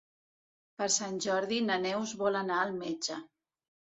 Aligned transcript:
Per 0.81 0.87
Sant 0.93 1.19
Jordi 1.25 1.59
na 1.67 1.77
Neus 1.83 2.13
vol 2.21 2.39
anar 2.39 2.57
al 2.61 2.73
metge. 2.81 3.21